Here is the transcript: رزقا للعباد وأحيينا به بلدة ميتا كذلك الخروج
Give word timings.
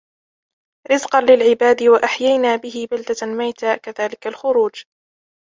رزقا 0.91 1.21
للعباد 1.21 1.83
وأحيينا 1.83 2.55
به 2.55 2.87
بلدة 2.91 3.27
ميتا 3.37 3.75
كذلك 3.75 4.27
الخروج 4.27 4.83